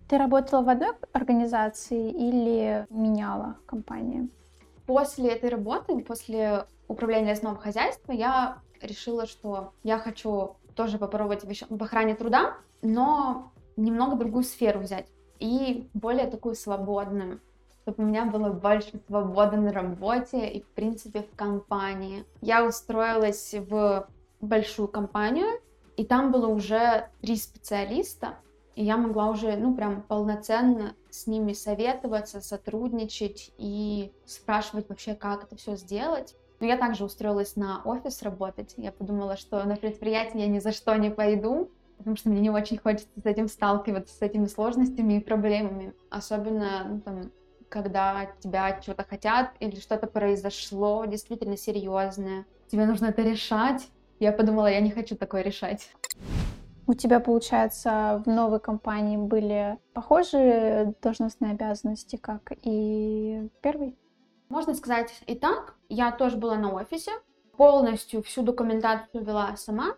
Ты 0.10 0.18
работала 0.18 0.62
в 0.62 0.70
одной 0.70 0.90
организации 1.13 2.12
или 2.12 2.86
меняла 2.90 3.56
компанию? 3.66 4.30
После 4.86 5.30
этой 5.30 5.50
работы, 5.50 5.98
после 6.02 6.66
управления 6.90 7.30
лесного 7.30 7.56
хозяйства, 7.56 8.12
я 8.12 8.58
решила, 8.82 9.25
что 9.25 9.72
я 9.84 9.98
хочу 9.98 10.58
тоже 10.75 10.98
попробовать 10.98 11.46
в 11.70 11.82
охране 11.82 12.13
труда, 12.13 12.58
но 12.82 13.54
немного 13.78 14.18
другую 14.18 14.44
сферу 14.44 14.82
взять 14.82 15.08
и 15.40 15.90
более 15.94 16.28
такую 16.28 16.56
свободную, 16.56 17.40
чтобы 17.82 18.04
у 18.04 18.08
меня 18.08 18.25
было 18.25 18.50
больше 18.50 19.00
свободы 19.08 19.56
на 19.56 19.72
работе 19.72 20.50
и, 20.50 20.62
в 20.62 20.68
принципе, 20.68 21.24
в 21.24 21.34
компании. 21.38 22.25
Я 22.42 22.66
устроилась 22.66 23.54
в 23.54 24.08
большую 24.44 24.88
компанию, 24.88 25.60
и 25.96 26.06
там 26.06 26.32
было 26.32 26.48
уже 26.48 27.10
три 27.22 27.36
специалиста, 27.36 28.38
и 28.76 28.84
я 28.84 28.98
могла 28.98 29.30
уже, 29.30 29.56
ну, 29.56 29.76
прям 29.76 30.02
полноценно 30.02 30.96
с 31.10 31.28
ними 31.28 31.54
советоваться, 31.54 32.42
сотрудничать 32.42 33.52
и 33.58 34.12
спрашивать 34.26 34.90
вообще, 34.90 35.14
как 35.14 35.44
это 35.44 35.56
все 35.56 35.76
сделать. 35.76 36.36
Но 36.60 36.66
я 36.66 36.78
также 36.78 37.04
устроилась 37.04 37.56
на 37.56 37.82
офис 37.84 38.24
работать. 38.24 38.74
Я 38.78 38.92
подумала, 38.92 39.38
что 39.38 39.64
на 39.64 39.76
предприятие 39.76 40.44
я 40.44 40.48
ни 40.48 40.60
за 40.60 40.72
что 40.72 40.96
не 40.96 41.12
пойду, 41.12 41.70
потому 41.98 42.16
что 42.16 42.30
мне 42.30 42.42
не 42.42 42.50
очень 42.50 42.78
хочется 42.78 43.20
с 43.22 43.26
этим 43.26 43.48
сталкиваться, 43.48 44.16
с 44.16 44.22
этими 44.22 44.46
сложностями 44.48 45.14
и 45.14 45.20
проблемами. 45.20 45.94
Особенно, 46.10 46.84
ну, 46.86 47.02
там, 47.02 47.32
когда 47.70 48.28
тебя 48.40 48.80
чего-то 48.80 49.04
хотят 49.04 49.52
или 49.60 49.80
что-то 49.80 50.08
произошло 50.08 51.06
действительно 51.06 51.58
серьезное. 51.58 52.46
Тебе 52.68 52.86
нужно 52.86 53.08
это 53.08 53.22
решать. 53.22 53.88
Я 54.24 54.32
подумала, 54.32 54.68
я 54.68 54.80
не 54.80 54.89
хочу 54.89 55.18
такое 55.18 55.42
решать. 55.42 55.89
У 56.88 56.94
тебя, 56.94 57.20
получается, 57.20 58.24
в 58.25 58.30
новой 58.30 58.62
компании 58.62 59.18
были 59.18 59.77
похожие 59.94 60.96
должностные 61.01 61.51
обязанности, 61.51 62.15
как 62.15 62.53
и 62.62 63.50
в 63.53 63.62
первой? 63.62 63.98
Можно 64.48 64.75
сказать 64.75 65.12
и 65.25 65.36
так. 65.36 65.75
Я 65.89 66.10
тоже 66.13 66.38
была 66.38 66.56
на 66.56 66.74
офисе, 66.74 67.12
полностью 67.58 68.24
всю 68.24 68.44
документацию 68.44 69.25
вела 69.25 69.58
сама, 69.58 69.96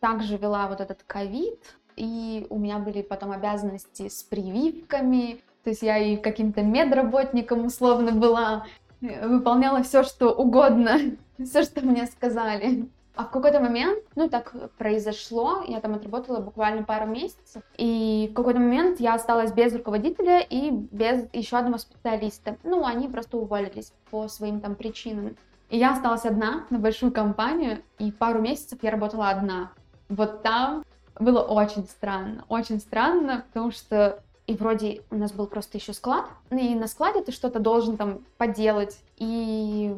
также 0.00 0.38
вела 0.38 0.66
вот 0.66 0.80
этот 0.80 1.04
ковид, 1.04 1.62
и 1.94 2.48
у 2.50 2.58
меня 2.58 2.78
были 2.78 3.02
потом 3.02 3.30
обязанности 3.30 4.08
с 4.08 4.24
прививками, 4.24 5.40
то 5.62 5.70
есть 5.70 5.82
я 5.82 5.98
и 5.98 6.16
каким-то 6.16 6.62
медработником 6.62 7.66
условно 7.66 8.10
была, 8.10 8.66
выполняла 9.00 9.84
все, 9.84 10.02
что 10.02 10.32
угодно, 10.32 10.98
все, 11.38 11.62
что 11.62 11.86
мне 11.86 12.06
сказали. 12.06 12.88
А 13.18 13.24
в 13.24 13.30
какой-то 13.32 13.58
момент, 13.58 13.98
ну 14.14 14.28
так 14.28 14.54
произошло, 14.78 15.64
я 15.66 15.80
там 15.80 15.94
отработала 15.94 16.38
буквально 16.38 16.84
пару 16.84 17.06
месяцев, 17.06 17.64
и 17.76 18.28
в 18.30 18.34
какой-то 18.34 18.60
момент 18.60 19.00
я 19.00 19.14
осталась 19.14 19.50
без 19.50 19.74
руководителя 19.74 20.38
и 20.38 20.70
без 20.70 21.26
еще 21.32 21.56
одного 21.56 21.78
специалиста. 21.78 22.58
Ну, 22.62 22.86
они 22.86 23.08
просто 23.08 23.36
уволились 23.36 23.92
по 24.12 24.28
своим 24.28 24.60
там 24.60 24.76
причинам. 24.76 25.36
И 25.68 25.78
я 25.78 25.94
осталась 25.94 26.26
одна 26.26 26.66
на 26.70 26.78
большую 26.78 27.10
компанию, 27.10 27.82
и 27.98 28.12
пару 28.12 28.40
месяцев 28.40 28.78
я 28.82 28.92
работала 28.92 29.30
одна. 29.30 29.72
Вот 30.08 30.44
там 30.44 30.84
было 31.18 31.42
очень 31.42 31.88
странно, 31.88 32.44
очень 32.48 32.78
странно, 32.78 33.46
потому 33.48 33.72
что 33.72 34.22
и 34.46 34.54
вроде 34.54 35.02
у 35.10 35.16
нас 35.16 35.32
был 35.32 35.48
просто 35.48 35.78
еще 35.78 35.92
склад, 35.92 36.26
и 36.52 36.72
на 36.76 36.86
складе 36.86 37.20
ты 37.24 37.32
что-то 37.32 37.58
должен 37.58 37.96
там 37.96 38.20
поделать, 38.36 39.00
и 39.16 39.96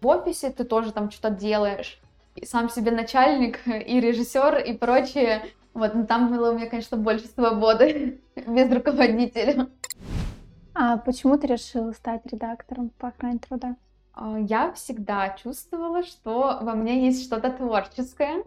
в 0.00 0.06
офисе 0.06 0.48
ты 0.48 0.64
тоже 0.64 0.90
там 0.90 1.10
что-то 1.10 1.34
делаешь 1.34 2.01
сам 2.44 2.68
себе 2.68 2.90
начальник 2.90 3.60
и 3.66 4.00
режиссер 4.00 4.58
и 4.58 4.72
прочее. 4.74 5.44
Вот, 5.74 5.94
но 5.94 6.04
там 6.04 6.30
было 6.30 6.50
у 6.50 6.54
меня, 6.54 6.68
конечно, 6.68 6.96
больше 6.96 7.26
свободы 7.26 8.20
без 8.46 8.70
руководителя. 8.70 9.68
А 10.74 10.96
почему 10.98 11.36
ты 11.38 11.46
решила 11.46 11.92
стать 11.92 12.22
редактором 12.26 12.90
по 12.98 13.08
охране 13.08 13.38
труда? 13.38 13.76
А, 14.14 14.38
я 14.38 14.72
всегда 14.72 15.30
чувствовала, 15.30 16.02
что 16.02 16.58
во 16.62 16.74
мне 16.74 17.06
есть 17.06 17.24
что-то 17.24 17.50
творческое, 17.50 18.44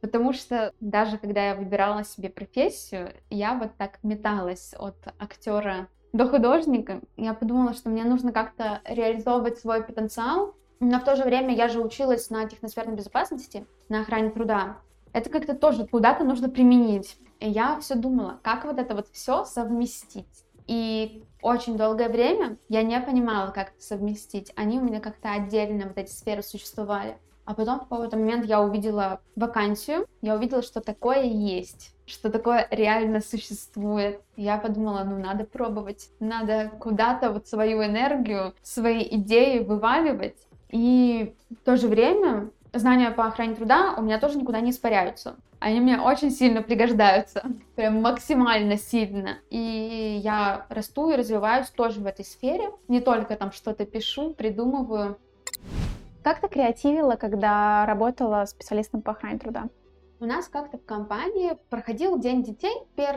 потому 0.00 0.32
что 0.32 0.72
даже 0.80 1.18
когда 1.18 1.48
я 1.48 1.54
выбирала 1.54 2.04
себе 2.04 2.28
профессию, 2.28 3.12
я 3.30 3.54
вот 3.54 3.70
так 3.76 3.98
металась 4.02 4.74
от 4.78 4.96
актера 5.18 5.88
до 6.12 6.28
художника. 6.28 7.00
Я 7.16 7.34
подумала, 7.34 7.74
что 7.74 7.88
мне 7.90 8.04
нужно 8.04 8.32
как-то 8.32 8.80
реализовывать 8.84 9.58
свой 9.58 9.82
потенциал, 9.82 10.54
но 10.80 11.00
в 11.00 11.04
то 11.04 11.16
же 11.16 11.24
время 11.24 11.54
я 11.54 11.68
же 11.68 11.80
училась 11.80 12.30
на 12.30 12.48
техносферной 12.48 12.96
безопасности, 12.96 13.66
на 13.88 14.00
охране 14.00 14.30
труда. 14.30 14.78
Это 15.12 15.30
как-то 15.30 15.54
тоже 15.54 15.86
куда-то 15.86 16.24
нужно 16.24 16.48
применить. 16.48 17.16
И 17.40 17.48
я 17.48 17.78
все 17.80 17.94
думала, 17.94 18.40
как 18.42 18.64
вот 18.64 18.78
это 18.78 18.94
вот 18.94 19.08
все 19.12 19.44
совместить. 19.44 20.44
И 20.66 21.24
очень 21.42 21.76
долгое 21.76 22.08
время 22.08 22.56
я 22.68 22.82
не 22.82 22.98
понимала, 23.00 23.50
как 23.50 23.70
это 23.70 23.82
совместить. 23.82 24.52
Они 24.56 24.78
у 24.78 24.82
меня 24.82 25.00
как-то 25.00 25.30
отдельно, 25.30 25.88
вот 25.88 25.98
эти 25.98 26.10
сферы 26.10 26.42
существовали. 26.42 27.18
А 27.44 27.54
потом 27.54 27.80
в 27.80 27.88
какой-то 27.88 28.16
момент 28.16 28.46
я 28.46 28.62
увидела 28.62 29.20
вакансию, 29.36 30.06
я 30.22 30.34
увидела, 30.34 30.62
что 30.62 30.80
такое 30.80 31.24
есть, 31.24 31.94
что 32.06 32.30
такое 32.30 32.66
реально 32.70 33.20
существует. 33.20 34.22
Я 34.36 34.56
подумала, 34.56 35.04
ну 35.04 35.18
надо 35.18 35.44
пробовать, 35.44 36.08
надо 36.20 36.72
куда-то 36.80 37.30
вот 37.30 37.46
свою 37.46 37.84
энергию, 37.84 38.54
свои 38.62 39.06
идеи 39.10 39.58
вываливать 39.58 40.38
и 40.74 41.36
в 41.50 41.64
то 41.64 41.76
же 41.76 41.86
время 41.86 42.50
знания 42.72 43.12
по 43.12 43.26
охране 43.26 43.54
труда 43.54 43.94
у 43.96 44.02
меня 44.02 44.18
тоже 44.18 44.36
никуда 44.36 44.58
не 44.58 44.72
испаряются. 44.72 45.36
Они 45.60 45.78
мне 45.78 46.00
очень 46.00 46.32
сильно 46.32 46.62
пригождаются, 46.62 47.44
прям 47.76 48.02
максимально 48.02 48.76
сильно. 48.76 49.38
И 49.50 50.20
я 50.20 50.66
расту 50.68 51.12
и 51.12 51.16
развиваюсь 51.16 51.68
тоже 51.68 52.00
в 52.00 52.06
этой 52.06 52.24
сфере. 52.24 52.72
Не 52.88 53.00
только 53.00 53.36
там 53.36 53.52
что-то 53.52 53.86
пишу, 53.86 54.34
придумываю. 54.34 55.16
Как 56.24 56.40
ты 56.40 56.48
креативила, 56.48 57.14
когда 57.14 57.86
работала 57.86 58.44
специалистом 58.44 59.00
по 59.00 59.12
охране 59.12 59.38
труда? 59.38 59.68
У 60.18 60.24
нас 60.24 60.48
как-то 60.48 60.78
в 60.78 60.84
компании 60.84 61.56
проходил 61.70 62.18
День 62.18 62.42
детей 62.42 62.74
1 62.96 63.14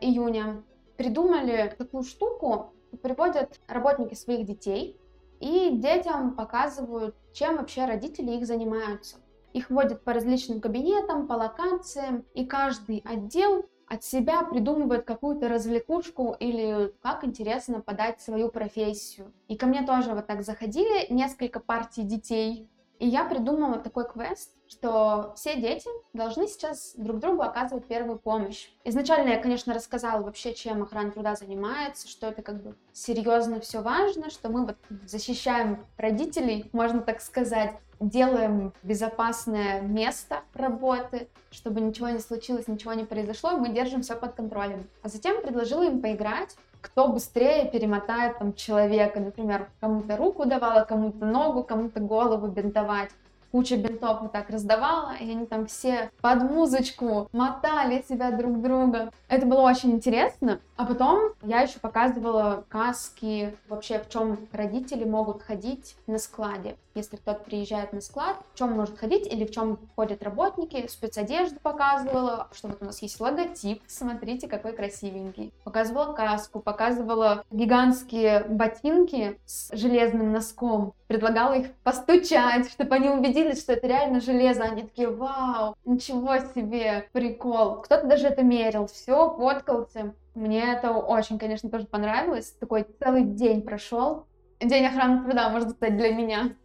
июня. 0.00 0.62
Придумали 0.96 1.74
такую 1.76 2.04
штуку, 2.04 2.72
приводят 3.02 3.58
работники 3.66 4.14
своих 4.14 4.46
детей, 4.46 4.96
и 5.40 5.70
детям 5.76 6.36
показывают, 6.36 7.16
чем 7.32 7.56
вообще 7.56 7.86
родители 7.86 8.32
их 8.32 8.46
занимаются. 8.46 9.16
Их 9.52 9.70
водят 9.70 10.04
по 10.04 10.12
различным 10.12 10.60
кабинетам, 10.60 11.26
по 11.26 11.32
локациям, 11.32 12.24
и 12.34 12.46
каждый 12.46 13.02
отдел 13.04 13.66
от 13.88 14.04
себя 14.04 14.44
придумывает 14.44 15.04
какую-то 15.04 15.48
развлекушку 15.48 16.36
или 16.38 16.94
как 17.02 17.24
интересно 17.24 17.80
подать 17.80 18.20
свою 18.20 18.48
профессию. 18.48 19.32
И 19.48 19.56
ко 19.56 19.66
мне 19.66 19.84
тоже 19.84 20.14
вот 20.14 20.28
так 20.28 20.44
заходили 20.44 21.12
несколько 21.12 21.58
партий 21.58 22.04
детей, 22.04 22.68
и 23.00 23.06
я 23.06 23.24
придумала 23.24 23.78
такой 23.78 24.06
квест, 24.06 24.50
что 24.68 25.32
все 25.34 25.56
дети 25.56 25.88
должны 26.12 26.46
сейчас 26.46 26.92
друг 26.96 27.18
другу 27.18 27.42
оказывать 27.42 27.86
первую 27.86 28.18
помощь. 28.18 28.68
Изначально 28.84 29.30
я, 29.30 29.38
конечно, 29.40 29.72
рассказала 29.72 30.22
вообще, 30.22 30.54
чем 30.54 30.82
охрана 30.82 31.10
труда 31.10 31.34
занимается, 31.34 32.06
что 32.06 32.28
это 32.28 32.42
как 32.42 32.62
бы 32.62 32.76
серьезно 32.92 33.58
все 33.60 33.80
важно, 33.80 34.28
что 34.28 34.50
мы 34.50 34.66
вот 34.66 34.76
защищаем 35.06 35.86
родителей, 35.96 36.68
можно 36.72 37.00
так 37.00 37.22
сказать, 37.22 37.72
делаем 38.00 38.74
безопасное 38.82 39.80
место 39.80 40.42
работы, 40.52 41.28
чтобы 41.50 41.80
ничего 41.80 42.10
не 42.10 42.18
случилось, 42.18 42.68
ничего 42.68 42.92
не 42.92 43.04
произошло, 43.04 43.52
и 43.52 43.56
мы 43.56 43.70
держим 43.70 44.02
все 44.02 44.14
под 44.14 44.34
контролем. 44.34 44.88
А 45.02 45.08
затем 45.08 45.40
предложила 45.40 45.84
им 45.84 46.02
поиграть 46.02 46.56
кто 46.80 47.08
быстрее 47.08 47.70
перемотает 47.70 48.38
там 48.38 48.54
человека, 48.54 49.20
например, 49.20 49.68
кому-то 49.80 50.16
руку 50.16 50.46
давала, 50.46 50.84
кому-то 50.84 51.24
ногу, 51.24 51.62
кому-то 51.62 52.00
голову 52.00 52.46
бинтовать 52.46 53.10
куча 53.52 53.76
бинтов 53.76 54.22
вот 54.22 54.32
так 54.32 54.50
раздавала, 54.50 55.12
и 55.20 55.30
они 55.30 55.46
там 55.46 55.66
все 55.66 56.10
под 56.20 56.42
музычку 56.42 57.28
мотали 57.32 58.02
себя 58.08 58.30
друг 58.30 58.60
друга. 58.60 59.10
Это 59.28 59.46
было 59.46 59.62
очень 59.62 59.92
интересно. 59.92 60.60
А 60.76 60.86
потом 60.86 61.32
я 61.42 61.62
еще 61.62 61.78
показывала 61.78 62.64
каски, 62.68 63.56
вообще 63.68 63.98
в 63.98 64.08
чем 64.08 64.38
родители 64.52 65.04
могут 65.04 65.42
ходить 65.42 65.96
на 66.06 66.18
складе. 66.18 66.76
Если 66.94 67.16
кто-то 67.16 67.44
приезжает 67.44 67.92
на 67.92 68.00
склад, 68.00 68.36
в 68.52 68.58
чем 68.58 68.72
может 68.72 68.98
ходить 68.98 69.26
или 69.26 69.44
в 69.44 69.52
чем 69.52 69.78
ходят 69.94 70.22
работники, 70.24 70.88
спецодежду 70.88 71.60
показывала, 71.60 72.48
что 72.52 72.68
вот 72.68 72.82
у 72.82 72.84
нас 72.84 73.00
есть 73.00 73.20
логотип, 73.20 73.80
смотрите, 73.86 74.48
какой 74.48 74.72
красивенький. 74.72 75.52
Показывала 75.62 76.12
каску, 76.14 76.58
показывала 76.58 77.44
гигантские 77.52 78.44
ботинки 78.48 79.38
с 79.46 79.70
железным 79.76 80.32
носком, 80.32 80.94
предлагала 81.06 81.54
их 81.54 81.72
постучать, 81.84 82.68
чтобы 82.70 82.96
они 82.96 83.08
убедились, 83.08 83.60
что 83.60 83.74
это 83.74 83.86
реально 83.86 84.20
железо. 84.20 84.64
Они 84.64 84.82
такие, 84.82 85.08
вау, 85.08 85.76
ничего 85.84 86.38
себе, 86.54 87.08
прикол. 87.12 87.82
Кто-то 87.82 88.06
даже 88.06 88.26
это 88.26 88.42
мерил, 88.42 88.86
все, 88.86 89.30
фоткался. 89.30 90.12
Мне 90.34 90.72
это 90.72 90.92
очень, 90.92 91.38
конечно, 91.38 91.70
тоже 91.70 91.86
понравилось. 91.86 92.54
Такой 92.58 92.86
целый 93.00 93.24
день 93.24 93.62
прошел. 93.62 94.24
День 94.60 94.86
охраны 94.86 95.24
труда, 95.24 95.48
можно 95.50 95.70
сказать, 95.70 95.96
для 95.96 96.12
меня. 96.12 96.56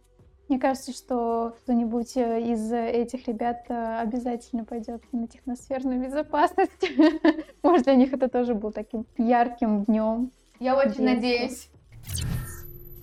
Мне 0.48 0.60
кажется, 0.60 0.92
что 0.92 1.56
кто-нибудь 1.62 2.16
э, 2.16 2.52
из 2.52 2.72
этих 2.72 3.26
ребят 3.26 3.64
э, 3.68 3.98
обязательно 3.98 4.64
пойдет 4.64 5.02
на 5.12 5.26
техносферную 5.26 6.00
безопасность. 6.00 6.86
Может, 7.62 7.84
для 7.84 7.96
них 7.96 8.12
это 8.12 8.28
тоже 8.28 8.54
был 8.54 8.70
таким 8.70 9.06
ярким 9.18 9.84
днем. 9.84 10.30
Я 10.60 10.76
очень 10.76 11.04
надеюсь. 11.04 11.68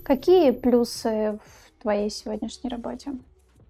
Какие 0.05 0.51
плюсы 0.51 1.37
в 1.43 1.81
твоей 1.81 2.09
сегодняшней 2.09 2.69
работе? 2.69 3.11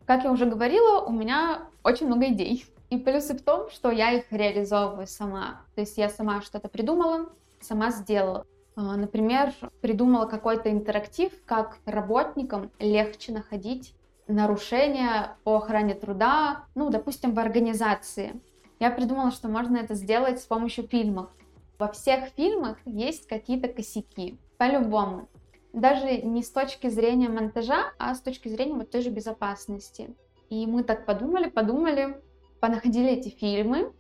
Как 0.06 0.24
я 0.24 0.32
уже 0.32 0.46
говорила, 0.46 1.00
у 1.02 1.12
меня 1.12 1.64
очень 1.84 2.06
много 2.06 2.28
идей. 2.28 2.66
И 2.92 2.98
плюсы 2.98 3.36
в 3.36 3.42
том, 3.42 3.72
что 3.72 3.90
я 3.90 4.12
их 4.12 4.26
реализовываю 4.30 5.08
сама. 5.08 5.62
То 5.74 5.82
есть 5.82 5.98
я 5.98 6.10
сама 6.10 6.42
что-то 6.42 6.70
придумала, 6.70 7.28
сама 7.60 7.90
сделала. 7.90 8.46
А, 8.76 8.96
например, 8.98 9.54
придумала 9.82 10.26
какой-то 10.26 10.72
интерактив, 10.72 11.32
как 11.46 11.78
работникам 11.86 12.72
легче 12.80 13.32
находить 13.32 13.94
нарушения 14.28 15.38
по 15.44 15.58
охране 15.58 15.94
труда, 15.94 16.66
ну, 16.76 16.90
допустим, 16.90 17.34
в 17.34 17.40
организации. 17.40 18.42
Я 18.80 18.90
придумала, 18.90 19.32
что 19.32 19.48
можно 19.48 19.78
это 19.78 19.94
сделать 19.94 20.40
с 20.40 20.46
помощью 20.46 20.88
фильмов. 20.88 21.30
Во 21.78 21.88
всех 21.90 22.30
фильмах 22.36 22.78
есть 22.86 23.28
какие-то 23.28 23.68
косяки, 23.68 24.40
по-любому. 24.58 25.30
Даже 25.74 26.18
не 26.22 26.44
с 26.44 26.52
точки 26.52 26.88
зрения 26.88 27.30
монтажа, 27.30 27.94
а 27.98 28.16
с 28.16 28.22
точки 28.22 28.48
зрения 28.48 28.76
вот 28.76 28.92
той 28.92 29.02
же 29.02 29.10
безопасности. 29.10 30.16
И 30.50 30.66
мы 30.68 30.84
так 30.84 31.06
подумали, 31.06 31.50
подумали, 31.50 32.22
понаходили 32.60 33.10
эти 33.10 33.30
фильмы 33.30 33.92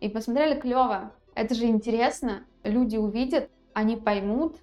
и 0.00 0.08
посмотрели 0.08 0.58
клево. 0.58 1.12
Это 1.34 1.54
же 1.54 1.66
интересно, 1.66 2.44
люди 2.64 2.96
увидят, 2.96 3.48
они 3.74 3.96
поймут, 3.96 4.56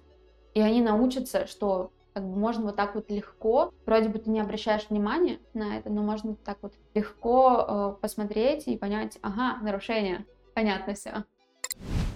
и 0.54 0.60
они 0.60 0.82
научатся, 0.82 1.46
что 1.46 1.92
как 2.14 2.26
бы 2.26 2.36
можно 2.36 2.64
вот 2.64 2.76
так 2.76 2.94
вот 2.94 3.10
легко, 3.10 3.72
вроде 3.86 4.08
бы 4.08 4.18
ты 4.18 4.30
не 4.30 4.40
обращаешь 4.40 4.88
внимания 4.88 5.38
на 5.54 5.76
это, 5.76 5.90
но 5.90 6.02
можно 6.02 6.34
так 6.34 6.58
вот 6.62 6.74
легко 6.94 7.64
э, 7.96 8.00
посмотреть 8.00 8.66
и 8.66 8.76
понять, 8.76 9.18
ага, 9.22 9.58
нарушение, 9.62 10.26
понятно 10.54 10.94
все. 10.94 11.24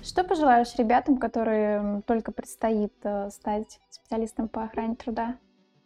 Что 0.02 0.24
пожелаешь 0.24 0.74
ребятам, 0.76 1.18
которые 1.18 2.02
только 2.06 2.32
предстоит 2.32 2.92
э, 3.04 3.30
стать 3.30 3.78
специалистом 3.90 4.48
по 4.48 4.64
охране 4.64 4.96
труда? 4.96 5.36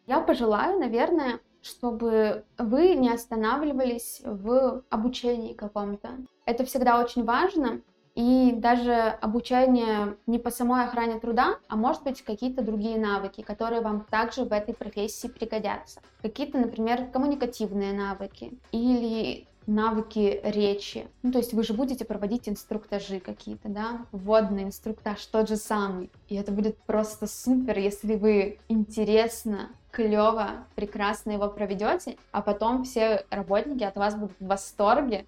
Я 0.07 0.21
пожелаю, 0.21 0.79
наверное, 0.79 1.41
чтобы 1.61 2.45
вы 2.57 2.95
не 2.95 3.13
останавливались 3.13 4.23
в 4.25 4.83
обучении 4.89 5.53
каком-то. 5.53 6.11
Это 6.47 6.65
всегда 6.65 7.01
очень 7.01 7.25
важно, 7.25 7.83
и 8.17 8.53
даже 8.57 8.95
обучение 9.21 10.17
не 10.27 10.39
по 10.39 10.51
самой 10.51 10.85
охране 10.85 11.21
труда, 11.21 11.59
а 11.69 11.77
может 11.77 12.03
быть 12.03 12.23
какие-то 12.23 12.63
другие 12.63 12.99
навыки, 12.99 13.43
которые 13.43 13.83
вам 13.83 14.07
также 14.11 14.45
в 14.45 14.53
этой 14.53 14.75
профессии 14.75 15.29
пригодятся. 15.29 16.01
Какие-то, 16.23 16.59
например, 16.59 17.07
коммуникативные 17.13 17.93
навыки 17.93 18.59
или 18.73 19.47
навыки 19.67 20.41
речи. 20.45 21.09
Ну, 21.23 21.31
то 21.31 21.39
есть 21.39 21.53
вы 21.53 21.63
же 21.63 21.75
будете 21.75 22.05
проводить 22.05 22.49
инструктажи 22.49 23.21
какие-то, 23.21 23.69
да, 23.69 24.07
вводный 24.13 24.63
инструктаж 24.63 25.25
тот 25.27 25.49
же 25.49 25.57
самый. 25.57 26.11
И 26.29 26.37
это 26.37 26.53
будет 26.53 26.79
просто 26.79 27.27
супер, 27.27 27.77
если 27.79 28.15
вы 28.15 28.59
интересно, 28.69 29.71
клево, 29.97 30.67
прекрасно 30.75 31.33
его 31.33 31.49
проведете, 31.49 32.17
а 32.31 32.43
потом 32.43 32.85
все 32.85 33.25
работники 33.31 33.83
от 33.83 33.97
вас 33.97 34.15
будут 34.15 34.37
в 34.39 34.47
восторге. 34.47 35.25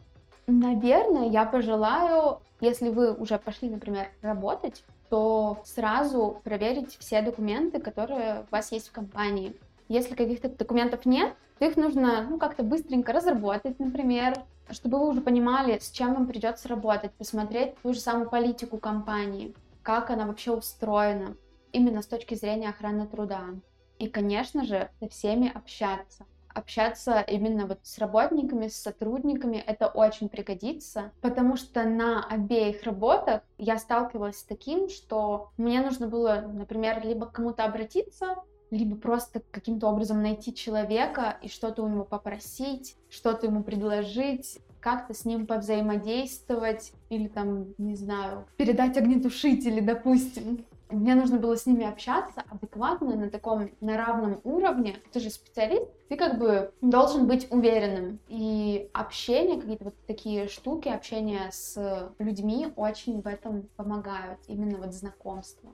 Наверное, 0.51 1.29
я 1.29 1.45
пожелаю, 1.45 2.41
если 2.63 2.89
вы 2.89 3.13
уже 3.13 3.39
пошли, 3.39 3.69
например, 3.69 4.09
работать, 4.23 4.83
то 5.11 5.59
сразу 5.67 6.41
проверить 6.43 6.97
все 6.99 7.21
документы, 7.21 7.81
которые 7.81 8.47
у 8.51 8.53
вас 8.55 8.73
есть 8.73 8.89
в 8.89 8.93
компании. 8.93 9.55
Если 9.89 10.15
каких-то 10.15 10.49
документов 10.49 11.05
нет, 11.05 11.35
то 11.59 11.67
их 11.67 11.77
нужно 11.77 12.27
ну, 12.31 12.39
как-то 12.39 12.63
быстренько 12.63 13.13
разработать, 13.13 13.79
например, 13.79 14.39
чтобы 14.71 14.99
вы 14.99 15.09
уже 15.11 15.21
понимали, 15.21 15.79
с 15.81 15.91
чем 15.91 16.15
вам 16.15 16.27
придется 16.27 16.69
работать, 16.69 17.13
посмотреть 17.13 17.75
ту 17.83 17.93
же 17.93 18.01
самую 18.01 18.31
политику 18.31 18.79
компании, 18.79 19.55
как 19.83 20.09
она 20.09 20.25
вообще 20.25 20.53
устроена, 20.53 21.37
именно 21.73 22.01
с 22.01 22.07
точки 22.07 22.35
зрения 22.35 22.71
охраны 22.71 23.07
труда. 23.07 23.43
И, 23.99 24.09
конечно 24.09 24.65
же, 24.65 24.89
со 24.99 25.11
всеми 25.11 25.53
общаться. 25.55 26.25
Общаться 26.59 27.21
именно 27.21 27.67
вот 27.67 27.79
с 27.85 27.99
работниками, 27.99 28.67
с 28.67 28.77
сотрудниками, 28.77 29.63
это 29.65 29.87
очень 29.87 30.29
пригодится, 30.29 31.13
потому 31.21 31.57
что 31.57 31.85
на 31.85 32.25
обеих 32.25 32.83
работах 32.83 33.43
я 33.59 33.79
сталкивалась 33.79 34.41
с 34.41 34.43
таким, 34.43 34.89
что 34.89 35.51
мне 35.57 35.81
нужно 35.81 36.09
было, 36.09 36.51
например, 36.53 37.07
либо 37.07 37.27
к 37.27 37.33
кому-то 37.33 37.65
обратиться, 37.65 38.35
либо 38.73 38.97
просто 38.97 39.41
каким-то 39.53 39.87
образом 39.87 40.21
найти 40.21 40.53
человека 40.53 41.37
и 41.43 41.49
что-то 41.49 41.85
у 41.85 41.89
него 41.89 42.05
попросить, 42.05 42.97
что-то 43.09 43.47
ему 43.47 43.63
предложить, 43.63 44.59
как-то 44.81 45.15
с 45.15 45.25
ним 45.25 45.47
повзаимодействовать 45.47 46.93
или 47.09 47.29
там, 47.29 47.73
не 47.79 47.95
знаю, 47.95 48.47
передать 48.57 48.97
огнетушители, 48.97 49.79
допустим. 49.79 50.65
Мне 50.91 51.15
нужно 51.15 51.39
было 51.39 51.57
с 51.57 51.67
ними 51.67 51.87
общаться 51.87 52.43
адекватно, 52.51 53.15
на 53.15 53.31
таком, 53.31 53.71
на 53.81 53.97
равном 53.97 54.41
уровне. 54.45 54.97
Ты 55.13 55.21
же 55.21 55.31
специалист, 55.31 55.87
ты 56.09 56.17
как 56.17 56.39
бы 56.39 56.73
должен 56.81 57.27
быть 57.27 57.47
уверенным. 57.51 58.21
И 58.29 58.89
общение, 58.95 59.61
какие-то 59.61 59.85
вот 59.85 59.95
такие 60.07 60.49
штуки, 60.49 60.89
общение 60.89 61.51
с 61.51 62.11
людьми 62.19 62.73
очень 62.77 63.21
в 63.21 63.27
этом 63.27 63.69
помогают, 63.77 64.41
именно 64.47 64.79
вот 64.79 64.95
знакомство. 64.95 65.71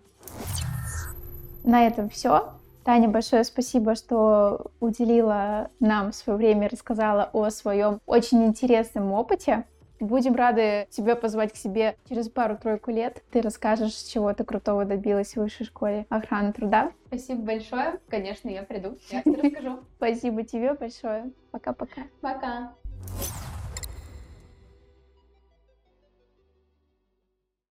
На 1.62 1.86
этом 1.86 2.08
все. 2.10 2.52
Таня, 2.84 3.08
большое 3.08 3.44
спасибо, 3.44 3.94
что 3.94 4.70
уделила 4.78 5.70
нам 5.80 6.12
свое 6.12 6.36
время 6.36 6.68
рассказала 6.68 7.30
о 7.32 7.48
своем 7.48 7.98
очень 8.04 8.44
интересном 8.44 9.12
опыте. 9.12 9.64
Будем 10.00 10.34
рады 10.34 10.86
тебя 10.90 11.16
позвать 11.16 11.52
к 11.52 11.56
себе 11.56 11.96
через 12.08 12.28
пару-тройку 12.28 12.90
лет. 12.90 13.22
Ты 13.30 13.40
расскажешь, 13.40 13.94
чего 13.94 14.32
ты 14.32 14.44
крутого 14.44 14.84
добилась 14.84 15.34
в 15.34 15.36
высшей 15.36 15.66
школе 15.66 16.06
охраны 16.08 16.52
труда. 16.52 16.92
Спасибо 17.06 17.42
большое. 17.42 18.00
Конечно, 18.08 18.48
я 18.48 18.62
приду, 18.62 18.98
я 19.10 19.22
тебе 19.24 19.42
расскажу. 19.42 19.80
Спасибо 19.96 20.42
тебе 20.44 20.74
большое. 20.74 21.30
Пока-пока. 21.50 22.02
Пока. 22.20 22.74